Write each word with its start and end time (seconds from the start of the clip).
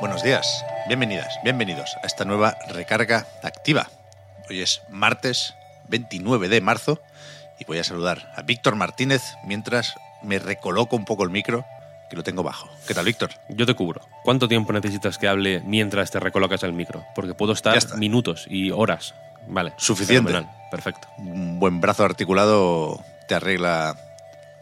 Buenos 0.00 0.22
días, 0.22 0.64
bienvenidas, 0.88 1.38
bienvenidos 1.44 1.94
a 2.02 2.06
esta 2.06 2.24
nueva 2.24 2.56
recarga 2.68 3.26
activa. 3.42 3.90
Hoy 4.48 4.62
es 4.62 4.80
martes 4.88 5.54
29 5.88 6.48
de 6.48 6.62
marzo 6.62 7.02
y 7.58 7.64
voy 7.66 7.80
a 7.80 7.84
saludar 7.84 8.32
a 8.34 8.40
Víctor 8.40 8.76
Martínez 8.76 9.22
mientras 9.44 9.94
me 10.22 10.38
recoloco 10.38 10.96
un 10.96 11.04
poco 11.04 11.24
el 11.24 11.28
micro, 11.28 11.66
que 12.08 12.16
lo 12.16 12.22
tengo 12.22 12.42
bajo. 12.42 12.70
¿Qué 12.88 12.94
tal, 12.94 13.04
Víctor? 13.04 13.30
Yo 13.50 13.66
te 13.66 13.74
cubro. 13.74 14.00
¿Cuánto 14.24 14.48
tiempo 14.48 14.72
necesitas 14.72 15.18
que 15.18 15.28
hable 15.28 15.60
mientras 15.66 16.10
te 16.10 16.18
recolocas 16.18 16.62
el 16.62 16.72
micro? 16.72 17.04
Porque 17.14 17.34
puedo 17.34 17.52
estar 17.52 17.78
minutos 17.98 18.46
y 18.48 18.70
horas. 18.70 19.14
Vale. 19.48 19.74
Suficiente. 19.76 20.32
fenomenal. 20.32 20.50
Perfecto. 20.70 21.08
Un 21.18 21.60
buen 21.60 21.82
brazo 21.82 22.04
articulado 22.04 23.04
te 23.28 23.34
arregla, 23.34 23.96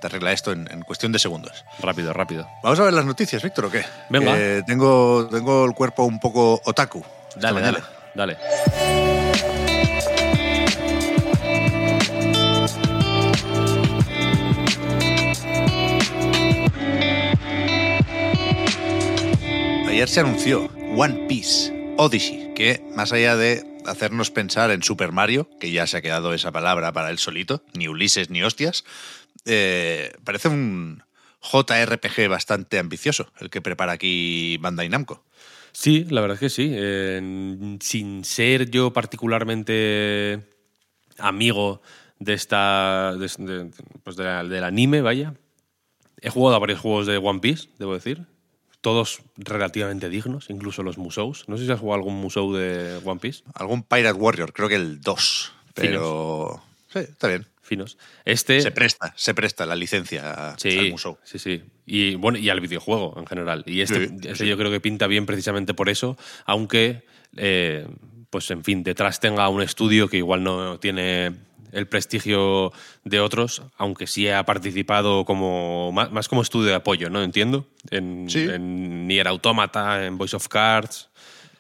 te 0.00 0.06
arregla 0.06 0.32
esto 0.32 0.52
en, 0.52 0.68
en 0.70 0.82
cuestión 0.82 1.12
de 1.12 1.18
segundos. 1.18 1.64
Rápido, 1.80 2.12
rápido. 2.12 2.48
Vamos 2.62 2.78
a 2.80 2.84
ver 2.84 2.92
las 2.92 3.04
noticias, 3.04 3.42
Víctor, 3.42 3.66
¿o 3.66 3.70
qué? 3.70 3.84
Venga. 4.08 4.36
Tengo, 4.66 5.28
tengo 5.28 5.64
el 5.64 5.74
cuerpo 5.74 6.04
un 6.04 6.20
poco 6.20 6.60
otaku. 6.64 7.04
Dale, 7.36 7.60
dale, 7.60 7.78
dale. 8.14 8.36
Ayer 19.88 20.08
se 20.08 20.20
anunció 20.20 20.70
One 20.96 21.26
Piece 21.28 21.94
Odyssey, 21.96 22.52
que 22.54 22.80
más 22.94 23.12
allá 23.12 23.36
de 23.36 23.64
hacernos 23.88 24.30
pensar 24.30 24.70
en 24.70 24.82
Super 24.82 25.12
Mario, 25.12 25.48
que 25.60 25.70
ya 25.70 25.86
se 25.86 25.96
ha 25.96 26.02
quedado 26.02 26.32
esa 26.34 26.52
palabra 26.52 26.92
para 26.92 27.10
él 27.10 27.18
solito, 27.18 27.62
ni 27.74 27.88
Ulises 27.88 28.30
ni 28.30 28.42
hostias, 28.42 28.84
eh, 29.44 30.12
parece 30.24 30.48
un 30.48 31.02
JRPG 31.42 32.28
bastante 32.28 32.78
ambicioso 32.78 33.32
el 33.40 33.50
que 33.50 33.60
prepara 33.62 33.92
aquí 33.92 34.56
Bandai 34.58 34.88
Namco. 34.88 35.24
Sí, 35.72 36.04
la 36.10 36.20
verdad 36.20 36.34
es 36.34 36.40
que 36.40 36.50
sí. 36.50 36.74
Sin 37.80 38.24
ser 38.24 38.70
yo 38.70 38.92
particularmente 38.92 40.40
amigo 41.18 41.82
de 42.18 42.34
esta. 42.34 43.14
pues 44.02 44.16
de 44.16 44.24
la- 44.24 44.44
del 44.44 44.64
anime, 44.64 45.02
vaya. 45.02 45.34
He 46.20 46.30
jugado 46.30 46.56
a 46.56 46.58
varios 46.58 46.80
juegos 46.80 47.06
de 47.06 47.16
One 47.18 47.38
Piece, 47.40 47.68
debo 47.78 47.94
decir. 47.94 48.26
Todos 48.88 49.20
relativamente 49.36 50.08
dignos, 50.08 50.48
incluso 50.48 50.82
los 50.82 50.96
Musous. 50.96 51.46
No 51.46 51.58
sé 51.58 51.66
si 51.66 51.70
has 51.72 51.78
jugado 51.78 51.96
algún 51.96 52.14
Musou 52.14 52.54
de 52.54 52.98
One 53.04 53.20
Piece. 53.20 53.42
Algún 53.52 53.82
Pirate 53.82 54.18
Warrior, 54.18 54.54
creo 54.54 54.66
que 54.70 54.76
el 54.76 55.02
2, 55.02 55.52
pero... 55.74 56.62
Sí, 56.90 57.00
está 57.00 57.28
bien. 57.28 57.46
Finos. 57.60 57.98
Este. 58.24 58.62
Se 58.62 58.70
presta, 58.70 59.12
se 59.14 59.34
presta 59.34 59.66
la 59.66 59.76
licencia 59.76 60.52
al 60.52 60.58
Sí, 60.58 60.88
Musou. 60.90 61.18
sí, 61.22 61.38
sí. 61.38 61.62
Y 61.84 62.14
bueno, 62.14 62.38
y 62.38 62.48
al 62.48 62.60
videojuego 62.62 63.14
en 63.18 63.26
general. 63.26 63.62
Y 63.66 63.82
este, 63.82 64.08
Sí, 64.08 64.14
este 64.22 64.34
sí. 64.36 64.46
yo 64.46 64.56
creo 64.56 64.70
que 64.70 64.80
pinta 64.80 65.06
bien 65.06 65.26
precisamente 65.26 65.74
por 65.74 65.90
eso, 65.90 66.16
aunque, 66.46 67.02
eh, 67.36 67.86
pues 68.30 68.50
en 68.50 68.64
fin, 68.64 68.82
detrás 68.82 69.20
tenga 69.20 69.46
un 69.50 69.60
estudio 69.60 70.08
que 70.08 70.16
igual 70.16 70.42
no 70.44 70.78
tiene 70.78 71.34
el 71.72 71.86
prestigio 71.86 72.72
de 73.04 73.20
otros, 73.20 73.62
aunque 73.76 74.06
sí 74.06 74.28
ha 74.28 74.44
participado 74.44 75.24
como 75.24 75.92
más, 75.92 76.10
más 76.10 76.28
como 76.28 76.42
estudio 76.42 76.68
de 76.68 76.74
apoyo, 76.76 77.10
¿no? 77.10 77.22
Entiendo. 77.22 77.66
En, 77.90 78.28
Sí. 78.28 78.40
en 78.40 79.06
Nier 79.06 79.28
Automata, 79.28 80.04
en 80.06 80.18
Voice 80.18 80.36
of 80.36 80.48
Cards, 80.48 81.08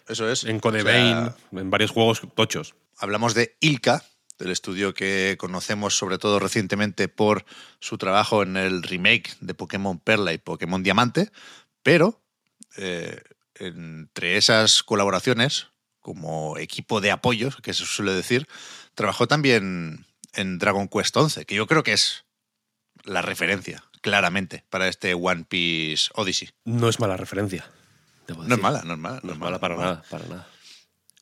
Eso 0.08 0.30
es. 0.30 0.44
en 0.44 0.60
Code 0.60 0.80
O 0.80 0.84
sea, 0.84 0.92
Vein, 0.92 1.30
en 1.52 1.70
varios 1.70 1.90
juegos 1.90 2.22
tochos. 2.34 2.74
Hablamos 2.98 3.34
de 3.34 3.56
Ilka, 3.60 4.02
del 4.38 4.50
estudio 4.50 4.94
que 4.94 5.36
conocemos 5.38 5.96
sobre 5.96 6.18
todo 6.18 6.38
recientemente 6.38 7.08
por 7.08 7.44
su 7.80 7.98
trabajo 7.98 8.42
en 8.42 8.56
el 8.56 8.82
remake 8.82 9.34
de 9.40 9.54
Pokémon 9.54 9.98
Perla 9.98 10.32
y 10.32 10.38
Pokémon 10.38 10.82
Diamante, 10.82 11.30
pero 11.82 12.20
eh, 12.76 13.20
entre 13.56 14.36
esas 14.36 14.82
colaboraciones, 14.82 15.66
como 16.00 16.56
equipo 16.58 17.00
de 17.00 17.10
apoyo, 17.10 17.50
que 17.62 17.74
se 17.74 17.84
suele 17.84 18.12
decir, 18.12 18.46
trabajó 18.98 19.28
también 19.28 20.06
en 20.34 20.58
Dragon 20.58 20.88
Quest 20.88 21.16
XI, 21.16 21.44
que 21.44 21.54
yo 21.54 21.68
creo 21.68 21.84
que 21.84 21.92
es 21.92 22.24
la 23.04 23.22
referencia, 23.22 23.84
claramente, 24.00 24.64
para 24.70 24.88
este 24.88 25.14
One 25.14 25.44
Piece 25.44 26.10
Odyssey. 26.14 26.50
No 26.64 26.88
es 26.88 26.98
mala 26.98 27.16
referencia. 27.16 27.70
debo 28.26 28.42
No 28.42 28.56
es 28.56 28.60
mala, 28.60 28.82
no 28.82 28.94
es 28.94 28.98
mala. 28.98 29.20
No 29.22 29.34
es 29.34 29.38
mala 29.38 29.60
para 29.60 29.76
nada, 29.76 30.02
para 30.10 30.26
nada. 30.26 30.48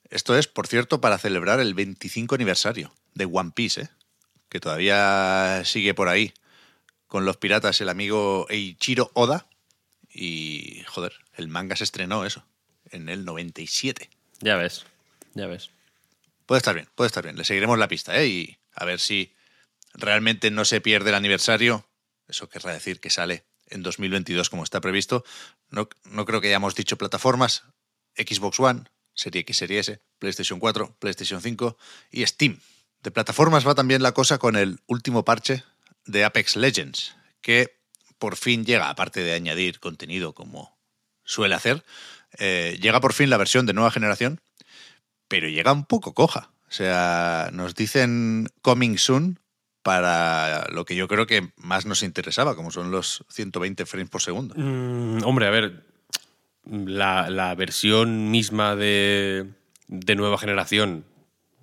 Esto 0.09 0.39
es, 0.39 0.47
por 0.47 0.69
cierto, 0.69 1.03
para 1.03 1.19
celebrar 1.19 1.61
el 1.61 1.75
25 1.75 2.35
aniversario 2.35 2.95
de 3.13 3.27
One 3.27 3.53
Piece, 3.55 3.83
¿eh? 3.83 3.89
que 4.49 4.59
todavía 4.59 5.61
sigue 5.67 5.93
por 5.93 6.09
ahí 6.09 6.33
con 7.07 7.27
los 7.27 7.37
piratas 7.37 7.79
el 7.83 7.91
amigo 7.91 8.47
Eiichiro 8.49 9.11
Oda. 9.13 9.49
Y, 10.09 10.83
joder, 10.87 11.13
el 11.35 11.49
manga 11.49 11.77
se 11.77 11.85
estrenó 11.85 12.25
eso, 12.25 12.43
en 12.91 13.11
el 13.11 13.27
97. 13.27 14.09
Ya 14.41 14.57
ves, 14.57 14.87
ya 15.35 15.47
ves. 15.47 15.76
Puede 16.47 16.59
estar 16.59 16.75
bien, 16.75 16.89
puede 16.95 17.09
estar 17.09 17.25
bien. 17.25 17.37
Le 17.37 17.45
seguiremos 17.45 17.79
la 17.79 17.89
pista, 17.89 18.17
¿eh? 18.21 18.29
Y 18.29 18.59
a 18.75 18.85
ver 18.85 19.01
si 19.01 19.35
realmente 19.95 20.51
no 20.51 20.65
se 20.65 20.81
pierde 20.81 21.11
el 21.11 21.17
aniversario. 21.17 21.89
Eso 22.29 22.49
querrá 22.49 22.73
decir 22.73 23.01
que 23.01 23.11
sale 23.11 23.45
en 23.69 23.83
2022 23.83 24.49
como 24.49 24.63
está 24.63 24.81
previsto. 24.81 25.25
No, 25.71 25.89
no 26.05 26.25
creo 26.25 26.41
que 26.41 26.49
hayamos 26.49 26.75
dicho 26.75 26.97
plataformas. 26.97 27.65
Xbox 28.17 28.61
One, 28.61 28.85
Serie 29.15 29.41
X, 29.41 29.57
Serie 29.57 29.81
S, 29.81 30.01
PlayStation 30.19 30.61
4, 30.61 30.97
PlayStation 30.99 31.43
5 31.43 31.77
y 32.13 32.25
Steam. 32.27 32.61
De 33.03 33.11
plataformas 33.11 33.67
va 33.67 33.75
también 33.75 34.03
la 34.03 34.13
cosa 34.13 34.39
con 34.39 34.57
el 34.57 34.79
último 34.87 35.25
parche 35.25 35.65
de 36.07 36.25
Apex 36.25 36.57
Legends, 36.57 37.17
que 37.41 37.79
por 38.19 38.37
fin 38.37 38.65
llega, 38.65 38.89
aparte 38.89 39.21
de 39.21 39.33
añadir 39.33 39.81
contenido 39.81 40.35
como 40.35 40.79
suele 41.25 41.55
hacer, 41.55 41.85
eh, 42.39 42.79
llega 42.81 43.01
por 43.01 43.13
fin 43.13 43.31
la 43.31 43.37
versión 43.37 43.67
de 43.67 43.75
nueva 43.75 43.91
generación 43.91 44.41
pero 45.29 45.49
llega 45.49 45.73
un 45.73 45.85
poco 45.85 46.15
coja. 46.15 46.51
O 46.69 46.73
sea, 46.73 47.51
nos 47.53 47.75
dicen 47.75 48.49
coming 48.63 48.97
soon 48.99 49.39
para 49.83 50.67
lo 50.73 50.85
que 50.85 50.97
yo 50.97 51.07
creo 51.07 51.27
que 51.27 51.51
más 51.57 51.87
nos 51.87 52.03
interesaba, 52.03 52.57
como 52.57 52.71
son 52.73 52.91
los 52.91 53.25
120 53.29 53.87
frames 53.87 54.11
por 54.11 54.21
segundo. 54.23 54.55
Mm, 54.59 55.23
hombre, 55.25 55.47
a 55.47 55.51
ver, 55.51 55.87
la, 56.65 57.31
la 57.31 57.55
versión 57.55 58.31
misma 58.33 58.75
de, 58.75 59.47
de 59.87 60.15
nueva 60.17 60.39
generación 60.39 61.05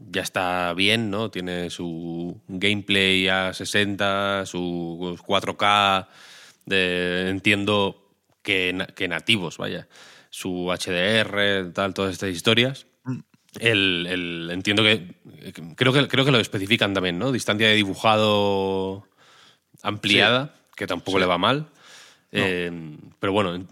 ya 0.10 0.22
está 0.22 0.74
bien, 0.74 1.10
¿no? 1.10 1.32
Tiene 1.32 1.70
su 1.70 2.40
gameplay 2.48 3.28
a 3.28 3.54
60, 3.54 4.46
su 4.46 5.18
4K, 5.26 6.08
de- 6.66 7.30
entiendo 7.30 8.10
que, 8.42 8.88
que 8.96 9.08
nativos, 9.10 9.58
vaya, 9.58 9.88
su 10.30 10.72
HDR, 10.72 11.72
tal, 11.74 11.94
todas 11.94 12.14
estas 12.14 12.30
historias. 12.30 12.88
El, 13.60 14.08
el- 14.10 14.50
entiendo 14.52 14.84
que 14.84 15.16
creo 15.76 15.94
que 15.94 16.08
creo 16.08 16.26
que 16.26 16.32
lo 16.32 16.40
especifican 16.40 16.94
también, 16.94 17.20
¿no? 17.20 17.32
Distancia 17.32 17.68
de 17.68 17.76
dibujado 17.76 19.08
ampliada, 19.82 20.54
que 20.76 20.88
tampoco 20.88 21.18
Sí. 21.18 21.22
le 21.22 21.26
va 21.28 21.38
mal. 21.38 21.68
Eh, 22.32 22.72
pero 23.20 23.32
bueno, 23.34 23.66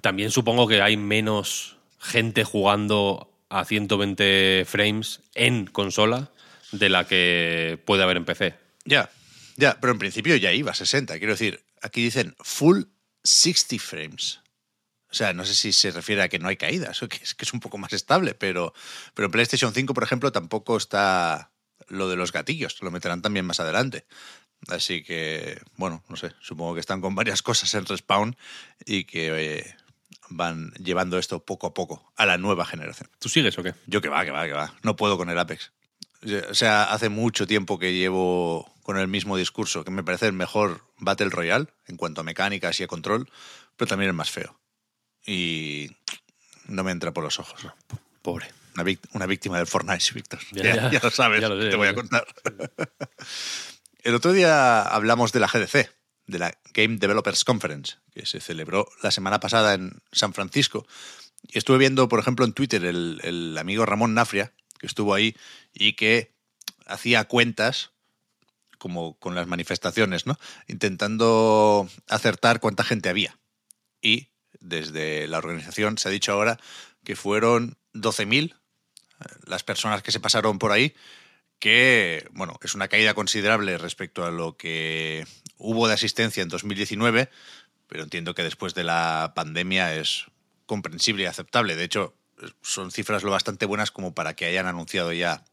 también 0.00 0.30
supongo 0.30 0.66
que 0.66 0.82
hay 0.82 0.96
menos 0.96 1.76
gente 2.00 2.44
jugando 2.44 3.30
a 3.48 3.64
120 3.64 4.64
frames 4.66 5.20
en 5.34 5.66
consola 5.66 6.30
de 6.72 6.88
la 6.88 7.06
que 7.06 7.78
puede 7.84 8.02
haber 8.02 8.16
en 8.16 8.24
PC. 8.24 8.54
Ya, 8.84 9.08
ya, 9.56 9.78
pero 9.80 9.92
en 9.92 9.98
principio 9.98 10.36
ya 10.36 10.52
iba 10.52 10.72
a 10.72 10.74
60. 10.74 11.16
Quiero 11.18 11.32
decir, 11.34 11.60
aquí 11.80 12.02
dicen 12.02 12.34
full 12.40 12.82
60 13.22 13.78
frames. 13.78 14.40
O 15.10 15.14
sea, 15.14 15.32
no 15.32 15.44
sé 15.44 15.54
si 15.54 15.72
se 15.72 15.90
refiere 15.90 16.22
a 16.22 16.28
que 16.28 16.38
no 16.38 16.48
hay 16.48 16.56
caídas, 16.56 17.02
o 17.02 17.08
que 17.08 17.16
es, 17.22 17.34
que 17.34 17.44
es 17.44 17.52
un 17.52 17.60
poco 17.60 17.78
más 17.78 17.92
estable, 17.92 18.34
pero, 18.34 18.74
pero 19.14 19.26
en 19.26 19.32
PlayStation 19.32 19.72
5, 19.72 19.94
por 19.94 20.02
ejemplo, 20.02 20.32
tampoco 20.32 20.76
está 20.76 21.50
lo 21.86 22.08
de 22.08 22.16
los 22.16 22.32
gatillos, 22.32 22.76
lo 22.82 22.90
meterán 22.90 23.22
también 23.22 23.46
más 23.46 23.60
adelante. 23.60 24.04
Así 24.68 25.02
que, 25.02 25.60
bueno, 25.76 26.02
no 26.08 26.16
sé, 26.16 26.32
supongo 26.40 26.74
que 26.74 26.80
están 26.80 27.00
con 27.00 27.14
varias 27.14 27.42
cosas 27.42 27.72
en 27.74 27.86
respawn 27.86 28.36
y 28.84 29.04
que 29.04 29.56
eh, 29.56 29.74
van 30.28 30.72
llevando 30.72 31.18
esto 31.18 31.44
poco 31.44 31.68
a 31.68 31.74
poco 31.74 32.12
a 32.16 32.26
la 32.26 32.38
nueva 32.38 32.66
generación. 32.66 33.08
¿Tú 33.18 33.28
sigues 33.28 33.56
o 33.58 33.62
qué? 33.62 33.74
Yo 33.86 34.00
que 34.00 34.08
va, 34.08 34.24
que 34.24 34.30
va, 34.30 34.46
que 34.46 34.52
va. 34.52 34.74
No 34.82 34.96
puedo 34.96 35.16
con 35.16 35.30
el 35.30 35.38
Apex. 35.38 35.72
O 36.50 36.54
sea, 36.54 36.84
hace 36.84 37.08
mucho 37.08 37.46
tiempo 37.46 37.78
que 37.78 37.94
llevo 37.94 38.70
con 38.82 38.98
el 38.98 39.06
mismo 39.06 39.36
discurso, 39.36 39.84
que 39.84 39.90
me 39.90 40.02
parece 40.02 40.26
el 40.26 40.32
mejor 40.32 40.84
Battle 40.98 41.30
Royale 41.30 41.68
en 41.86 41.96
cuanto 41.96 42.22
a 42.22 42.24
mecánicas 42.24 42.80
y 42.80 42.82
a 42.82 42.88
control, 42.88 43.30
pero 43.76 43.88
también 43.88 44.08
el 44.08 44.16
más 44.16 44.30
feo. 44.30 44.57
Y 45.28 45.90
no 46.68 46.82
me 46.84 46.90
entra 46.90 47.12
por 47.12 47.22
los 47.22 47.38
ojos. 47.38 47.60
Pobre. 48.22 48.48
Una, 49.12 49.26
víctima 49.26 49.58
del 49.58 49.66
Fortnite, 49.66 50.14
Víctor. 50.14 50.40
Ya, 50.52 50.62
Ya, 50.62 50.74
ya. 50.76 50.90
ya 50.92 51.00
lo 51.02 51.10
sabes, 51.10 51.42
Ya 51.42 51.50
lo 51.50 51.60
sé, 51.60 51.68
te 51.68 51.76
voy 51.76 51.88
a 51.88 51.94
contar. 51.94 52.26
El 54.02 54.14
otro 54.14 54.32
día 54.32 54.80
hablamos 54.80 55.32
de 55.32 55.40
la 55.40 55.48
GDC, 55.48 55.90
de 56.28 56.38
la 56.38 56.56
Game 56.72 56.96
Developers 56.96 57.44
Conference, 57.44 57.96
que 58.14 58.24
se 58.24 58.40
celebró 58.40 58.88
la 59.02 59.10
semana 59.10 59.38
pasada 59.38 59.74
en 59.74 60.00
San 60.12 60.32
Francisco. 60.32 60.86
Y 61.42 61.58
estuve 61.58 61.76
viendo, 61.76 62.08
por 62.08 62.20
ejemplo, 62.20 62.46
en 62.46 62.54
Twitter 62.54 62.84
el, 62.86 63.20
el 63.22 63.58
amigo 63.58 63.84
Ramón 63.84 64.14
Nafria, 64.14 64.54
que 64.78 64.86
estuvo 64.86 65.12
ahí 65.12 65.36
y 65.74 65.92
que 65.92 66.32
hacía 66.86 67.24
cuentas 67.24 67.90
como 68.78 69.18
con 69.18 69.34
las 69.34 69.46
manifestaciones, 69.46 70.24
¿no? 70.24 70.38
Intentando 70.68 71.86
acertar 72.08 72.60
cuánta 72.60 72.84
gente 72.84 73.10
había. 73.10 73.36
Y 74.00 74.28
desde 74.60 75.26
la 75.28 75.38
organización 75.38 75.98
se 75.98 76.08
ha 76.08 76.12
dicho 76.12 76.32
ahora 76.32 76.58
que 77.04 77.16
fueron 77.16 77.76
12.000 77.94 78.54
las 79.46 79.64
personas 79.64 80.02
que 80.02 80.12
se 80.12 80.20
pasaron 80.20 80.58
por 80.58 80.72
ahí, 80.72 80.94
que, 81.58 82.28
bueno, 82.32 82.58
es 82.62 82.74
una 82.74 82.88
caída 82.88 83.14
considerable 83.14 83.78
respecto 83.78 84.24
a 84.24 84.30
lo 84.30 84.56
que 84.56 85.26
hubo 85.56 85.88
de 85.88 85.94
asistencia 85.94 86.42
en 86.42 86.48
2019, 86.48 87.28
pero 87.88 88.04
entiendo 88.04 88.34
que 88.34 88.44
después 88.44 88.74
de 88.74 88.84
la 88.84 89.32
pandemia 89.34 89.94
es 89.96 90.26
comprensible 90.66 91.24
y 91.24 91.26
aceptable. 91.26 91.74
De 91.74 91.84
hecho, 91.84 92.14
son 92.62 92.92
cifras 92.92 93.22
lo 93.24 93.30
bastante 93.30 93.66
buenas 93.66 93.90
como 93.90 94.14
para 94.14 94.34
que 94.34 94.46
hayan 94.46 94.66
anunciado 94.66 95.12
ya 95.12 95.44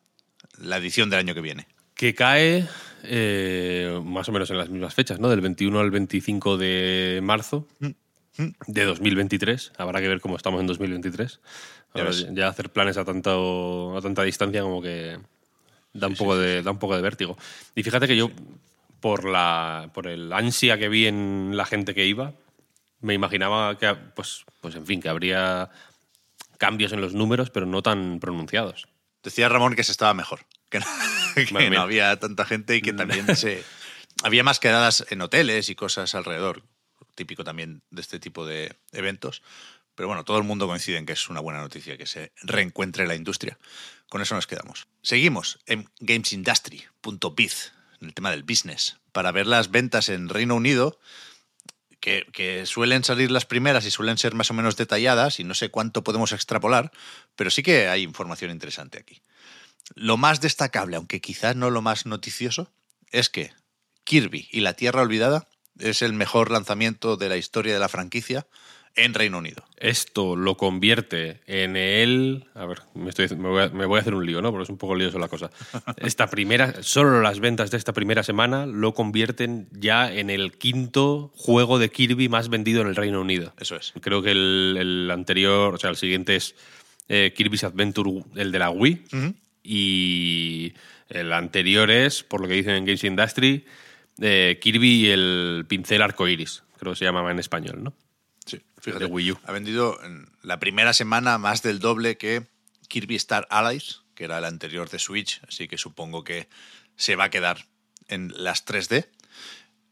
la 0.60 0.78
edición 0.78 1.10
del 1.10 1.20
año 1.20 1.34
que 1.34 1.42
viene. 1.42 1.68
Que 1.96 2.14
cae 2.14 2.68
eh, 3.04 4.00
más 4.04 4.30
o 4.30 4.32
menos 4.32 4.50
en 4.52 4.58
las 4.58 4.70
mismas 4.70 4.94
fechas, 4.94 5.20
¿no? 5.20 5.30
Del 5.30 5.42
21 5.42 5.80
al 5.80 5.92
25 5.92 6.58
de 6.58 7.22
marzo 7.24 7.68
de 8.38 8.84
2023. 8.84 9.74
Habrá 9.78 10.02
que 10.02 10.08
ver 10.08 10.22
cómo 10.22 10.36
estamos 10.36 10.60
en 10.62 10.68
2023. 10.68 11.40
Ya 11.94 12.02
Ahora, 12.02 12.10
ves. 12.10 12.28
ya 12.34 12.48
hacer 12.48 12.70
planes 12.72 12.98
a, 12.98 13.06
tanto, 13.06 13.98
a 13.98 14.02
tanta 14.02 14.24
distancia 14.24 14.62
como 14.62 14.82
que 14.82 15.18
da 15.94 16.08
un, 16.08 16.16
poco 16.16 16.38
de, 16.38 16.62
da 16.62 16.72
un 16.72 16.80
poco 16.80 16.96
de 16.96 17.02
vértigo. 17.02 17.38
Y 17.74 17.84
fíjate 17.84 18.08
que 18.08 18.18
yo, 18.18 18.30
por, 19.00 19.24
la, 19.24 19.90
por 19.94 20.08
el 20.08 20.32
ansia 20.34 20.78
que 20.78 20.90
vi 20.90 21.08
en 21.08 21.54
la 21.56 21.66
gente 21.66 21.94
que 21.94 22.06
iba, 22.06 22.34
me 23.00 23.14
imaginaba 23.14 23.78
que, 23.78 23.96
pues, 24.16 24.46
pues 24.62 24.76
en 24.76 24.86
fin, 24.86 25.02
que 25.02 25.10
habría 25.10 25.70
cambios 26.58 26.92
en 26.92 27.02
los 27.02 27.14
números, 27.14 27.50
pero 27.50 27.66
no 27.66 27.82
tan 27.82 28.20
pronunciados. 28.20 28.88
Decía 29.24 29.50
Ramón 29.50 29.76
que 29.76 29.84
se 29.84 29.92
estaba 29.92 30.14
mejor, 30.14 30.42
que 30.70 30.80
no, 30.80 30.86
que 31.36 31.48
Bueno, 31.52 31.76
no 31.76 31.82
había 31.82 32.18
tanta 32.20 32.46
gente 32.46 32.76
y 32.76 32.82
que 32.82 32.94
también 32.94 33.36
se, 33.36 33.64
había 34.24 34.44
más 34.44 34.60
quedadas 34.60 35.06
en 35.10 35.22
hoteles 35.22 35.70
y 35.70 35.76
cosas 35.76 36.16
alrededor, 36.16 36.64
típico 37.16 37.44
también 37.44 37.82
de 37.90 38.02
este 38.02 38.20
tipo 38.20 38.46
de 38.46 38.78
eventos. 38.92 39.42
Pero 39.96 40.08
bueno, 40.08 40.26
todo 40.26 40.38
el 40.38 40.44
mundo 40.44 40.68
coincide 40.68 40.98
en 40.98 41.06
que 41.06 41.14
es 41.14 41.30
una 41.30 41.40
buena 41.40 41.62
noticia 41.62 41.98
que 41.98 42.06
se 42.06 42.34
reencuentre 42.44 43.08
la 43.08 43.16
industria. 43.16 43.58
Con 44.10 44.22
eso 44.22 44.36
nos 44.36 44.46
quedamos. 44.46 44.88
Seguimos 45.02 45.60
en 45.66 45.90
gamesindustry.biz, 46.00 47.72
en 48.02 48.08
el 48.08 48.14
tema 48.14 48.32
del 48.32 48.44
business, 48.44 48.98
para 49.14 49.32
ver 49.32 49.48
las 49.48 49.72
ventas 49.72 50.10
en 50.10 50.28
Reino 50.28 50.56
Unido, 50.56 51.00
que, 52.02 52.28
que 52.34 52.66
suelen 52.66 53.04
salir 53.06 53.32
las 53.32 53.46
primeras 53.46 53.86
y 53.86 53.92
suelen 53.92 54.18
ser 54.18 54.36
más 54.36 54.52
o 54.52 54.54
menos 54.54 54.76
detalladas, 54.76 55.40
y 55.40 55.46
no 55.46 55.54
sé 55.54 55.70
cuánto 55.70 56.04
podemos 56.04 56.34
extrapolar, 56.34 56.92
pero 57.36 57.50
sí 57.50 57.64
que 57.64 57.88
hay 57.88 58.04
información 58.04 58.52
interesante 58.52 59.00
aquí. 59.00 59.22
Lo 59.94 60.18
más 60.18 60.42
destacable, 60.42 60.98
aunque 60.98 61.22
quizás 61.22 61.56
no 61.56 61.70
lo 61.70 61.82
más 61.82 62.06
noticioso, 62.06 62.72
es 63.12 63.30
que 63.30 63.54
Kirby 64.04 64.48
y 64.52 64.62
la 64.62 64.74
Tierra 64.74 65.02
Olvidada 65.02 65.48
es 65.80 66.02
el 66.02 66.14
mejor 66.14 66.52
lanzamiento 66.52 67.18
de 67.18 67.30
la 67.30 67.38
historia 67.38 67.74
de 67.74 67.80
la 67.80 67.90
franquicia 67.90 68.46
en 68.98 69.14
Reino 69.14 69.40
Unido. 69.40 69.66
Esto 69.76 70.38
lo 70.38 70.56
convierte 70.56 71.42
en 71.48 71.76
el. 71.76 72.46
A 72.56 72.66
ver, 72.66 72.80
me, 72.94 73.10
estoy- 73.10 73.28
me 73.36 73.50
voy, 73.50 73.64
a, 73.64 73.68
me 73.70 73.86
voy 73.86 73.98
a 73.98 74.02
hacer 74.02 74.14
un 74.14 74.26
lío, 74.26 74.42
¿no? 74.42 74.52
Porque 74.52 74.64
es 74.64 74.70
un 74.70 74.78
poco 74.78 74.96
lioso 74.96 75.20
la 75.20 75.28
cosa. 75.28 75.52
Esta 75.98 76.28
primera, 76.28 76.82
solo 76.82 77.22
las 77.22 77.42
ventas 77.42 77.72
de 77.72 77.78
esta 77.78 77.92
primera 77.92 78.24
semana 78.24 78.66
lo 78.66 78.94
convierten 78.94 79.68
ya 79.74 80.10
en 80.14 80.30
el 80.30 80.54
quinto 80.58 81.34
juego 81.36 81.78
de 81.78 81.90
Kirby 81.90 82.30
más 82.30 82.48
vendido 82.48 82.82
en 82.84 82.88
el 82.88 82.96
Reino 82.96 83.20
Unido. 83.20 83.54
Eso 83.60 83.76
es. 83.76 83.92
Creo 84.00 84.22
que 84.22 84.32
el, 84.32 84.78
el 84.80 85.12
anterior, 85.12 85.76
o 85.76 85.78
sea, 85.78 85.90
el 85.90 85.98
siguiente 85.98 86.38
es 86.38 86.56
eh, 87.10 87.34
Kirby's 87.36 87.66
Adventure, 87.66 88.24
el 88.36 88.54
de 88.54 88.60
la 88.60 88.70
Wii. 88.70 89.04
Y 89.62 90.74
el 91.10 91.34
anterior 91.34 91.92
es, 91.92 92.24
por 92.24 92.40
lo 92.40 92.48
que 92.48 92.54
dicen 92.54 92.76
en 92.76 92.86
Games 92.86 93.04
Industry, 93.04 93.66
eh, 94.22 94.58
Kirby 94.62 95.06
y 95.08 95.10
el 95.10 95.66
pincel 95.68 96.02
arcoiris. 96.02 96.64
Creo 96.80 96.94
que 96.94 97.00
se 97.00 97.06
llamaba 97.06 97.32
en 97.32 97.40
español, 97.40 97.84
¿no? 97.84 97.94
Sí, 98.46 98.62
fíjate. 98.80 99.06
De 99.06 99.12
Wii 99.12 99.32
U. 99.32 99.40
Ha 99.46 99.52
vendido 99.52 100.02
en 100.04 100.30
la 100.44 100.60
primera 100.60 100.94
semana 100.94 101.38
más 101.38 101.64
del 101.64 101.80
doble 101.80 102.18
que 102.18 102.44
Kirby 102.88 103.16
Star 103.16 103.48
Allies, 103.50 104.02
que 104.14 104.26
era 104.26 104.38
el 104.38 104.46
anterior 104.46 104.90
de 104.90 105.00
Switch, 105.00 105.42
así 105.48 105.68
que 105.68 105.78
supongo 105.78 106.24
que 106.24 106.48
se 106.96 107.16
va 107.16 107.26
a 107.26 107.30
quedar 107.30 107.66
en 108.08 108.32
las 108.36 108.66
3D. 108.66 109.08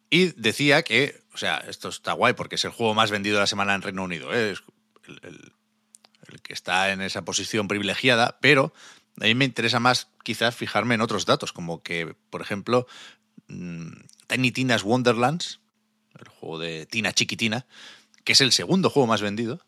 Y 0.10 0.28
decía 0.40 0.84
que, 0.84 1.20
o 1.34 1.38
sea, 1.38 1.58
esto 1.68 1.90
está 1.90 2.14
guay 2.14 2.34
porque 2.34 2.56
es 2.56 2.66
el 2.66 2.72
juego 2.72 2.94
más 2.94 3.10
vendido 3.10 3.38
de 3.38 3.42
la 3.42 3.48
semana 3.48 3.74
en 3.74 3.81
Reino 3.81 4.04
Unido, 4.04 4.31
¿eh? 4.34 4.52
es 4.52 4.64
el, 5.08 5.20
el- 5.24 5.52
el 6.31 6.42
que 6.42 6.54
está 6.54 6.92
en 6.92 7.02
esa 7.02 7.25
posición 7.25 7.68
privilegiada, 7.68 8.38
pero 8.42 8.74
a 9.20 9.25
mí 9.25 9.36
me 9.36 9.44
interesa 9.46 9.80
más 9.81 10.08
quizás 10.24 10.56
fijarme 10.56 10.96
en 10.96 11.02
otros 11.02 11.25
datos, 11.25 11.52
como 11.52 11.84
que, 11.84 12.16
por 12.30 12.42
ejemplo, 12.42 12.88
Tiny 14.28 14.52
Tina's 14.52 14.84
Wonderlands, 14.84 15.60
el 16.20 16.28
juego 16.28 16.60
de 16.60 16.86
Tina 16.86 17.14
Chiquitina, 17.14 17.66
que 18.24 18.34
es 18.34 18.42
el 18.42 18.52
segundo 18.52 18.90
juego 18.90 19.08
más 19.08 19.22
vendido, 19.22 19.66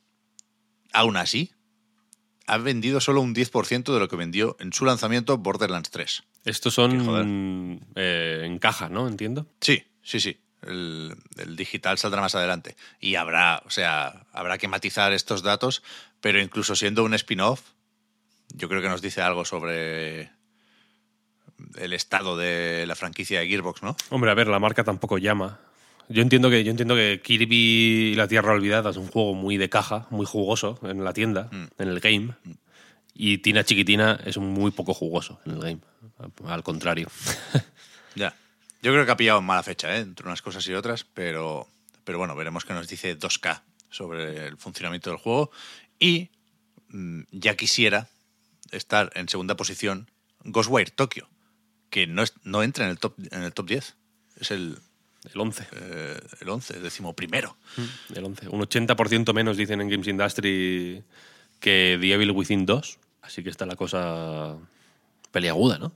aún 0.93 1.17
así, 1.17 1.51
ha 2.47 2.57
vendido 2.57 3.01
solo 3.01 3.21
un 3.21 3.33
10% 3.33 3.93
de 3.93 3.99
lo 3.99 4.07
que 4.07 4.15
vendió 4.15 4.55
en 4.59 4.71
su 4.71 4.85
lanzamiento 4.85 5.37
Borderlands 5.37 5.89
3. 5.89 6.23
Estos 6.45 6.73
son 6.75 7.81
eh, 7.95 8.43
en 8.45 8.59
caja, 8.59 8.89
¿no? 8.89 9.07
Entiendo. 9.07 9.47
Sí, 9.61 9.83
sí, 10.03 10.19
sí. 10.19 10.37
El, 10.61 11.15
el 11.37 11.55
digital 11.55 11.97
saldrá 11.97 12.21
más 12.21 12.35
adelante. 12.35 12.75
Y 12.99 13.15
habrá, 13.15 13.61
o 13.65 13.69
sea, 13.69 14.25
habrá 14.31 14.57
que 14.57 14.67
matizar 14.67 15.11
estos 15.13 15.41
datos, 15.41 15.83
pero 16.21 16.39
incluso 16.39 16.75
siendo 16.75 17.03
un 17.03 17.13
spin-off, 17.15 17.61
yo 18.49 18.69
creo 18.69 18.81
que 18.81 18.89
nos 18.89 19.01
dice 19.01 19.21
algo 19.21 19.43
sobre 19.43 20.31
el 21.77 21.93
estado 21.93 22.37
de 22.37 22.85
la 22.87 22.95
franquicia 22.95 23.39
de 23.39 23.47
Gearbox, 23.47 23.83
¿no? 23.83 23.95
Hombre, 24.09 24.31
a 24.31 24.33
ver, 24.33 24.47
la 24.47 24.59
marca 24.59 24.83
tampoco 24.83 25.17
llama. 25.17 25.59
Yo 26.07 26.21
entiendo 26.21 26.49
que 26.49 26.63
yo 26.63 26.71
entiendo 26.71 26.95
que 26.95 27.21
Kirby 27.23 28.11
y 28.11 28.15
la 28.15 28.27
Tierra 28.27 28.53
Olvidada 28.53 28.91
es 28.91 28.97
un 28.97 29.07
juego 29.07 29.33
muy 29.33 29.57
de 29.57 29.69
caja, 29.69 30.07
muy 30.11 30.25
jugoso 30.25 30.79
en 30.83 31.03
la 31.03 31.13
tienda, 31.13 31.49
en 31.51 31.87
el 31.87 31.99
game. 31.99 32.33
Y 33.13 33.39
Tina 33.39 33.63
Chiquitina 33.63 34.19
es 34.25 34.37
muy 34.37 34.71
poco 34.71 34.93
jugoso 34.93 35.39
en 35.45 35.53
el 35.53 35.59
game. 35.59 35.79
Al 36.45 36.63
contrario. 36.63 37.09
Ya. 38.15 38.33
Yo 38.81 38.93
creo 38.93 39.05
que 39.05 39.11
ha 39.11 39.17
pillado 39.17 39.39
en 39.39 39.45
mala 39.45 39.61
fecha, 39.61 39.93
¿eh? 39.93 39.99
entre 39.99 40.25
unas 40.25 40.41
cosas 40.41 40.65
y 40.69 40.73
otras, 40.73 41.03
pero, 41.03 41.67
pero 42.05 42.17
bueno, 42.17 42.33
veremos 42.33 42.63
qué 42.63 42.71
nos 42.71 42.87
dice 42.87 43.19
2K 43.19 43.61
sobre 43.89 44.47
el 44.47 44.55
funcionamiento 44.55 45.09
del 45.09 45.19
juego. 45.19 45.51
Y 45.99 46.29
mm, 46.87 47.23
ya 47.31 47.57
quisiera 47.57 48.07
estar 48.71 49.11
en 49.15 49.27
segunda 49.27 49.57
posición 49.57 50.09
Ghostwire 50.45 50.91
Tokyo, 50.91 51.27
que 51.95 52.07
no, 52.07 52.23
es, 52.23 52.33
no 52.43 52.61
entra 52.61 52.83
en 52.83 52.91
el, 52.91 52.97
top, 52.99 53.13
en 53.31 53.41
el 53.43 53.53
top 53.53 53.67
10. 53.69 53.95
Es 54.41 54.51
el, 54.51 54.77
El 55.33 55.39
11. 55.39 55.65
eh, 55.71 56.19
el 56.41 56.49
11, 56.49 56.81
décimo 56.81 57.13
primero. 57.15 57.55
El 58.13 58.25
11. 58.25 58.49
Un 58.49 58.59
80% 58.61 59.33
menos 59.33 59.55
dicen 59.55 59.79
en 59.79 59.87
Games 59.87 60.05
Industry 60.09 61.01
que 61.61 61.97
The 62.01 62.13
Evil 62.13 62.31
Within 62.31 62.65
2. 62.65 62.99
Así 63.21 63.43
que 63.43 63.49
está 63.49 63.65
la 63.65 63.77
cosa 63.77 64.57
peliaguda, 65.31 65.77
¿no? 65.79 65.93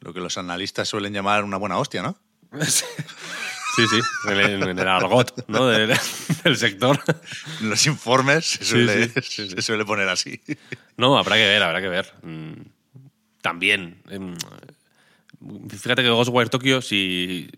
Lo 0.00 0.14
que 0.14 0.20
los 0.20 0.38
analistas 0.38 0.88
suelen 0.88 1.12
llamar 1.12 1.42
una 1.42 1.56
buena 1.56 1.78
hostia, 1.78 2.00
¿no? 2.02 2.16
Sí, 3.76 3.86
sí, 3.86 4.00
en 4.28 4.40
el, 4.40 4.62
en 4.70 4.78
el 4.80 4.88
argot 4.88 5.46
¿no? 5.48 5.68
De- 5.68 5.86
del 6.42 6.56
sector. 6.56 7.00
En 7.60 7.70
los 7.70 7.86
informes 7.86 8.44
se 8.46 8.64
suele, 8.64 9.06
sí, 9.08 9.12
sí, 9.22 9.48
sí. 9.48 9.50
se 9.50 9.62
suele 9.62 9.84
poner 9.84 10.08
así. 10.08 10.40
No, 10.96 11.16
habrá 11.16 11.36
que 11.36 11.46
ver, 11.46 11.62
habrá 11.62 11.80
que 11.80 11.88
ver. 11.88 12.12
Mm, 12.22 12.52
También. 13.40 14.02
Fíjate 15.70 16.02
que 16.02 16.08
Ghostwire 16.10 16.48
Tokyo, 16.50 16.80
si 16.82 17.48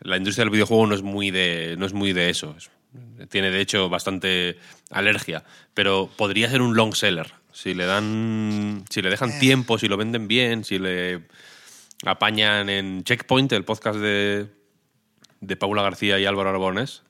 la 0.00 0.16
industria 0.16 0.44
del 0.44 0.52
videojuego 0.52 0.86
no 0.86 0.94
es 0.94 1.02
muy 1.02 1.30
de, 1.30 1.76
no 1.78 1.86
es 1.86 1.92
muy 1.92 2.12
de 2.12 2.30
eso. 2.30 2.54
Es- 2.56 2.70
Tiene, 3.30 3.50
de 3.50 3.60
hecho, 3.60 3.88
bastante 3.88 4.56
alergia. 4.90 5.44
Pero 5.74 6.08
podría 6.16 6.48
ser 6.50 6.62
un 6.62 6.74
long 6.76 6.94
seller. 6.94 7.32
Si 7.52 7.74
le 7.74 7.86
dan. 7.86 8.84
Si 8.90 9.02
le 9.02 9.10
dejan 9.10 9.38
tiempo, 9.40 9.78
si 9.78 9.88
lo 9.88 9.96
venden 9.96 10.28
bien, 10.28 10.64
si 10.64 10.78
le 10.78 11.26
apañan 12.04 12.68
en 12.68 13.02
Checkpoint, 13.04 13.50
el 13.52 13.64
podcast 13.64 13.98
de, 13.98 14.46
de 15.40 15.56
Paula 15.56 15.82
García 15.82 16.18
y 16.20 16.26
Álvaro 16.26 16.50
Arbonés, 16.50 17.02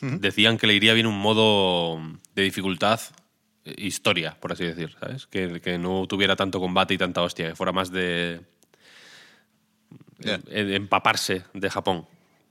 decían 0.00 0.58
que 0.58 0.66
le 0.66 0.74
iría 0.74 0.94
bien 0.94 1.06
un 1.06 1.16
modo 1.18 2.00
de 2.34 2.42
dificultad 2.42 3.00
historia, 3.64 4.36
por 4.40 4.50
así 4.52 4.64
decir, 4.64 4.96
¿sabes? 4.98 5.28
Que, 5.28 5.60
que 5.60 5.78
no 5.78 6.06
tuviera 6.08 6.34
tanto 6.34 6.58
combate 6.58 6.94
y 6.94 6.98
tanta 6.98 7.22
hostia, 7.22 7.50
que 7.50 7.54
fuera 7.54 7.70
más 7.70 7.92
de 7.92 8.40
Empaparse 10.50 11.44
de 11.54 11.70
Japón. 11.70 12.06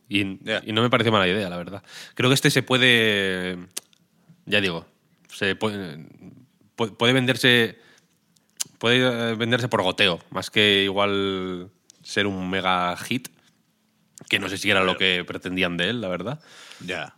Y, 0.09 0.23
no 0.25 0.81
me 0.81 0.89
parece 0.89 1.11
mala 1.11 1.27
idea, 1.27 1.49
la 1.49 1.57
verdad. 1.57 1.83
Creo 2.15 2.29
que 2.29 2.33
este 2.33 2.51
se 2.51 2.63
puede, 2.63 3.57
ya 4.45 4.59
digo, 4.59 4.85
se 5.29 5.55
puede, 5.55 5.97
pu- 6.75 6.95
puede 6.97 7.13
venderse 7.13 7.79
puede 8.77 8.97
eh, 9.31 9.35
venderse 9.35 9.67
por 9.69 9.83
goteo, 9.83 10.19
más 10.31 10.49
que 10.49 10.83
igual 10.83 11.69
ser 12.03 12.25
un 12.27 12.49
mega 12.49 12.97
hit, 12.97 13.29
que 14.27 14.39
no 14.39 14.49
sé 14.49 14.57
si 14.57 14.69
era 14.71 14.83
lo 14.83 14.97
que 14.97 15.23
pretendían 15.25 15.77
de 15.77 15.89
él, 15.89 16.01
la 16.01 16.07
verdad. 16.07 16.39
Ya. 16.85 17.15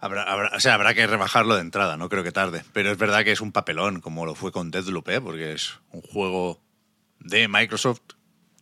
Habrá, 0.00 0.22
habrá- 0.24 0.56
o 0.56 0.60
sea, 0.60 0.74
habrá 0.74 0.94
que 0.94 1.06
rebajarlo 1.06 1.54
de 1.54 1.60
entrada, 1.60 1.96
no 1.96 2.08
creo 2.08 2.24
que 2.24 2.32
tarde. 2.32 2.64
Pero 2.72 2.90
es 2.90 2.98
verdad 2.98 3.22
que 3.22 3.32
es 3.32 3.40
un 3.40 3.52
papelón, 3.52 4.00
como 4.00 4.26
lo 4.26 4.34
fue 4.34 4.50
con 4.50 4.70
Deadloop, 4.70 5.08
¿eh? 5.10 5.20
porque 5.20 5.52
es 5.52 5.74
un 5.92 6.00
juego 6.02 6.60
de 7.20 7.46
Microsoft 7.48 8.00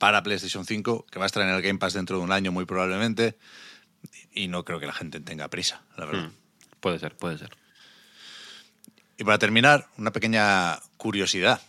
para 0.00 0.22
PlayStation 0.24 0.64
5 0.66 1.06
que 1.08 1.18
va 1.20 1.26
a 1.26 1.26
estar 1.26 1.42
en 1.44 1.50
el 1.54 1.62
Game 1.62 1.78
Pass 1.78 1.92
dentro 1.92 2.16
de 2.18 2.24
un 2.24 2.32
año 2.32 2.50
muy 2.50 2.64
probablemente. 2.64 3.36
Y 4.32 4.48
no 4.48 4.64
creo 4.64 4.80
que 4.80 4.86
la 4.86 4.92
gente 4.94 5.20
tenga 5.20 5.46
prisa, 5.48 5.82
la 5.96 6.06
verdad. 6.06 6.28
Hmm. 6.28 6.32
Puede 6.80 6.98
ser, 6.98 7.14
puede 7.16 7.36
ser. 7.38 7.50
Y 9.18 9.24
para 9.24 9.38
terminar, 9.38 9.88
una 9.98 10.10
pequeña 10.12 10.80
curiosidad. 10.96 11.60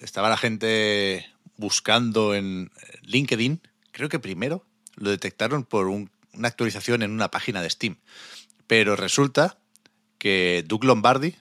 Estaba 0.00 0.28
la 0.28 0.36
gente 0.36 1.30
buscando 1.56 2.34
en 2.34 2.70
LinkedIn, 3.02 3.60
creo 3.92 4.08
que 4.08 4.18
primero 4.18 4.66
lo 4.96 5.10
detectaron 5.10 5.64
por 5.64 5.86
un- 5.86 6.10
una 6.32 6.48
actualización 6.48 7.02
en 7.02 7.12
una 7.12 7.30
página 7.30 7.62
de 7.62 7.70
Steam. 7.70 7.96
Pero 8.66 8.96
resulta 8.96 9.58
que 10.18 10.64
Doug 10.66 10.84
Lombardi 10.84 11.36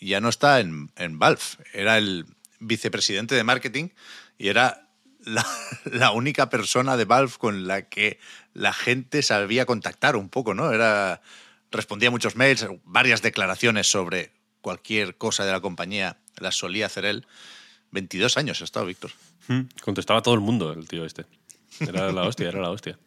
ya 0.00 0.20
no 0.20 0.28
está 0.28 0.58
en, 0.60 0.90
en 0.96 1.18
Valve. 1.20 1.40
Era 1.72 1.96
el 1.98 2.26
vicepresidente 2.58 3.34
de 3.36 3.44
marketing 3.44 3.90
y 4.38 4.48
era 4.48 4.83
la, 5.24 6.10
única 6.12 6.50
persona 6.50 6.96
de 6.96 7.04
Valve 7.04 7.34
con 7.38 7.66
la 7.66 7.88
que 7.88 8.18
la 8.52 8.72
gente 8.72 9.22
sabía 9.22 9.66
contactar 9.66 10.16
un 10.16 10.28
poco, 10.28 10.54
¿no? 10.54 10.72
Era, 10.72 11.22
respondía 11.70 12.10
muchos 12.10 12.36
mails, 12.36 12.66
varias 12.84 13.22
declaraciones 13.22 13.90
sobre 13.90 14.32
cualquier 14.60 15.16
cosa 15.16 15.44
de 15.44 15.52
la 15.52 15.60
compañía 15.60 16.18
las 16.38 16.56
solía 16.56 16.86
hacer 16.86 17.04
él. 17.04 17.26
22 17.90 18.36
años 18.36 18.60
ha 18.60 18.64
estado 18.64 18.86
Víctor. 18.86 19.12
Hmm. 19.48 19.62
Contestaba 19.82 20.22
todo 20.22 20.34
el 20.34 20.40
mundo 20.40 20.72
el 20.72 20.88
tío 20.88 21.04
este. 21.04 21.26
Era 21.80 22.12
la 22.12 22.22
hostia, 22.22 22.48
era 22.48 22.60
la 22.60 22.70
hostia. 22.70 22.98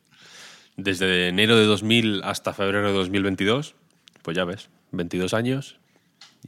Desde 0.76 1.30
enero 1.30 1.58
de 1.58 1.66
2000 1.66 2.22
hasta 2.24 2.54
febrero 2.54 2.88
de 2.88 2.94
2022, 2.94 3.76
pues 4.22 4.38
ya 4.38 4.46
ves, 4.46 4.70
22 4.92 5.34
años 5.34 5.78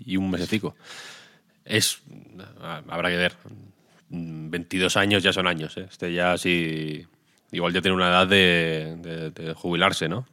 y 0.05 0.17
un 0.17 0.29
mesecico. 0.29 0.75
Es, 1.65 2.01
ah, 2.61 2.81
habrá 2.87 3.09
que 3.09 3.17
ver, 3.17 3.35
22 4.09 4.97
años 4.97 5.23
ya 5.23 5.33
son 5.33 5.47
años, 5.47 5.77
¿eh? 5.77 5.87
Este 5.89 6.11
ya 6.13 6.37
sí, 6.37 7.05
igual 7.51 7.73
ya 7.73 7.81
tiene 7.81 7.95
una 7.95 8.09
edad 8.09 8.27
de, 8.27 8.95
de- 8.97 9.31
de 9.31 9.53
jubilarse, 9.53 10.09
¿no? 10.09 10.27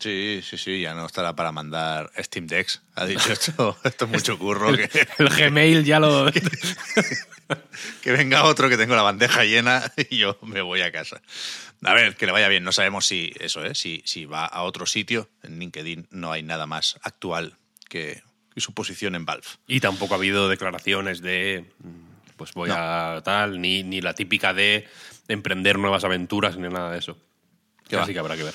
Sí, 0.00 0.40
sí, 0.42 0.58
sí, 0.58 0.80
ya 0.82 0.92
no 0.92 1.06
estará 1.06 1.34
para 1.36 1.52
mandar 1.52 2.10
Steam 2.18 2.46
Decks. 2.48 2.82
Ha 2.96 3.06
dicho 3.06 3.32
esto, 3.32 3.78
esto 3.84 4.04
es 4.06 4.10
mucho 4.10 4.38
curro. 4.38 4.76
Que, 4.76 4.88
El 5.18 5.28
Gmail 5.28 5.84
ya 5.84 6.00
lo... 6.00 6.26
que 8.02 8.12
venga 8.12 8.44
otro 8.44 8.68
que 8.68 8.76
tengo 8.76 8.96
la 8.96 9.02
bandeja 9.02 9.44
llena 9.44 9.82
y 10.10 10.18
yo 10.18 10.36
me 10.42 10.60
voy 10.62 10.80
a 10.82 10.90
casa. 10.92 11.22
A 11.84 11.94
ver, 11.94 12.16
que 12.16 12.26
le 12.26 12.32
vaya 12.32 12.48
bien. 12.48 12.64
No 12.64 12.72
sabemos 12.72 13.06
si 13.06 13.32
eso, 13.38 13.64
¿eh? 13.64 13.74
si, 13.74 14.02
si 14.04 14.24
va 14.26 14.44
a 14.46 14.62
otro 14.62 14.84
sitio. 14.86 15.30
En 15.42 15.58
LinkedIn 15.58 16.08
no 16.10 16.32
hay 16.32 16.42
nada 16.42 16.66
más 16.66 16.98
actual 17.02 17.56
que, 17.88 18.22
que 18.52 18.60
su 18.60 18.74
posición 18.74 19.14
en 19.14 19.24
Valve. 19.24 19.46
Y 19.68 19.80
tampoco 19.80 20.14
ha 20.14 20.16
habido 20.16 20.48
declaraciones 20.48 21.20
de, 21.20 21.70
mm, 21.78 22.13
pues 22.36 22.52
voy 22.54 22.68
No. 22.68 22.74
a 22.76 23.20
tal, 23.24 23.60
ni, 23.60 23.82
ni 23.82 24.00
la 24.00 24.14
típica 24.14 24.52
de 24.54 24.86
emprender 25.28 25.78
nuevas 25.78 26.04
aventuras, 26.04 26.56
ni 26.56 26.68
nada 26.68 26.90
de 26.90 26.98
eso. 26.98 27.16
¿Qué 27.88 27.96
Así 27.96 28.12
que 28.12 28.18
habrá 28.18 28.36
que 28.36 28.44
ver. 28.44 28.54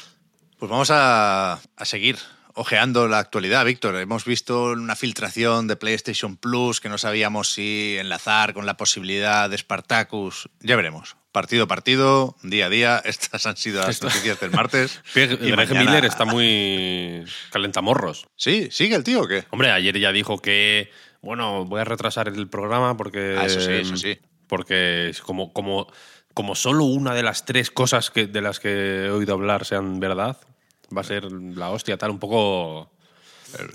Pues 0.58 0.70
vamos 0.70 0.90
a, 0.92 1.54
a 1.54 1.86
seguir 1.86 2.18
ojeando 2.56 3.08
la 3.08 3.20
actualidad, 3.20 3.64
Víctor. 3.64 3.96
Hemos 3.96 4.26
visto 4.26 4.64
una 4.72 4.96
filtración 4.96 5.68
de 5.68 5.76
PlayStation 5.78 6.36
Plus 6.36 6.82
que 6.82 6.90
no 6.90 6.98
sabíamos 6.98 7.52
si 7.54 7.96
enlazar 7.98 8.54
con 8.54 8.66
la 8.66 8.76
posibilidad 8.76 9.50
de 9.50 9.58
Spartacus. 9.58 10.50
Ya 10.60 10.76
veremos. 10.76 11.16
Partido 11.32 11.66
a 11.66 11.68
partido, 11.68 12.36
día 12.42 12.66
a 12.66 12.70
día. 12.70 12.98
Estas 13.06 13.46
han 13.46 13.56
sido 13.56 13.82
las 13.86 14.02
noticias 14.02 14.40
del 14.40 14.52
martes. 14.52 15.00
Y 15.16 15.52
mañana- 15.54 15.80
Miller 15.80 16.06
está 16.06 16.26
muy 16.26 17.24
calentamorros. 17.52 18.28
Sí, 18.36 18.68
sigue 18.72 18.96
el 18.96 19.04
tío 19.04 19.22
o 19.22 19.28
qué? 19.28 19.46
Hombre, 19.52 19.72
ayer 19.72 19.98
ya 20.00 20.12
dijo 20.12 20.42
que, 20.42 20.92
bueno, 21.22 21.66
voy 21.66 21.82
a 21.82 21.84
retrasar 21.86 22.28
el 22.28 22.48
programa 22.48 22.96
porque... 22.98 23.36
Ah, 23.38 23.46
eso 23.46 23.60
sí, 23.62 23.72
eso 23.74 23.98
sí. 23.98 24.18
Porque 24.48 25.10
es 25.10 25.22
como, 25.22 25.54
como, 25.54 25.92
como 26.34 26.56
solo 26.56 26.86
una 26.86 27.14
de 27.14 27.24
las 27.24 27.46
tres 27.46 27.70
cosas 27.72 28.10
que, 28.10 28.26
de 28.28 28.42
las 28.42 28.60
que 28.60 29.06
he 29.06 29.10
oído 29.10 29.34
hablar 29.34 29.66
sean 29.66 30.00
verdad, 30.00 30.38
va 30.96 31.02
a 31.02 31.04
ser 31.04 31.32
la 31.32 31.70
hostia 31.70 31.98
tal, 31.98 32.12
un 32.12 32.20
poco... 32.20 32.92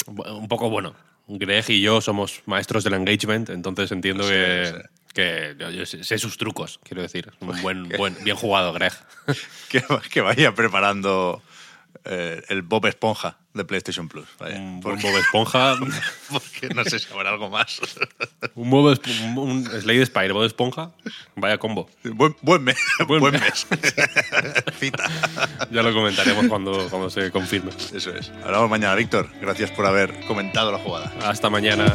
Un 0.07 0.49
poco 0.49 0.71
bueno. 0.71 0.95
Greg 1.27 1.65
y 1.69 1.81
yo 1.81 2.01
somos 2.01 2.43
maestros 2.47 2.85
del 2.85 2.95
engagement, 2.95 3.49
entonces 3.51 3.91
entiendo 3.93 4.25
Sí, 4.25 4.31
que, 4.31 4.73
sí. 4.73 4.83
que 5.15 5.57
yo- 5.75 5.87
sé 5.87 6.19
sus 6.19 6.37
trucos, 6.37 6.79
quiero 6.83 7.03
decir. 7.03 7.33
Un 7.41 7.61
buen, 7.63 7.89
buen, 7.99 8.17
bien 8.23 8.37
jugado, 8.37 8.73
Greg. 8.73 8.93
Que, 9.71 9.83
que 10.13 10.21
vaya 10.21 10.55
preparando 10.55 11.43
eh, 12.05 12.43
el 12.49 12.63
Bob 12.63 12.87
Esponja 12.87 13.39
de 13.55 13.65
PlayStation 13.65 14.09
Plus. 14.09 14.27
Vaya. 14.39 14.57
Un 14.57 14.81
Bob 14.81 14.97
Esponja. 15.19 15.77
porque 16.31 16.69
no 16.75 16.85
sé 16.85 16.99
si 16.99 17.13
habrá 17.13 17.31
algo 17.31 17.49
más. 17.51 17.81
Un 18.55 18.71
Bob 18.71 18.93
Esp- 18.93 19.37
un 19.37 19.65
Slade 19.65 20.07
Spire, 20.07 20.33
Bob 20.33 20.45
Esponja. 20.45 20.91
Vaya 21.37 21.59
combo. 21.59 21.89
buen, 22.05 22.37
buen 22.43 22.63
mes. 22.65 22.77
Buen 23.09 23.21
Buen, 23.21 23.35
mes. 23.41 23.67
mes. 23.71 23.95
Cita. 24.79 25.05
Ya 25.71 25.83
lo 25.83 25.93
comentaremos 25.93 26.47
cuando, 26.47 26.89
cuando 26.91 27.11
se 27.11 27.31
confirme. 27.31 27.71
Eso 27.95 28.15
es. 28.15 28.31
Hablamos 28.45 28.69
mañana, 28.71 28.95
Víctor. 28.95 29.29
Gracias 29.41 29.71
por 29.71 29.87
haber 29.87 30.25
comentado 30.27 30.71
la 30.73 30.79
jugada. 30.79 31.13
Hasta 31.23 31.49
mañana. 31.51 31.95